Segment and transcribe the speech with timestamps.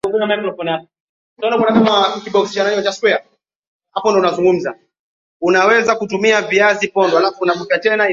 [5.43, 8.07] unaweza kutumia Viazi pondwa pondwa